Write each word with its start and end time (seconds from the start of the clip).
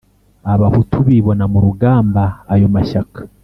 Abahutu 0.53 0.95
bibona 1.07 1.45
mu 1.53 1.59
rugamba 1.65 2.23
ayo 2.53 2.67
mashyaka 2.75 3.19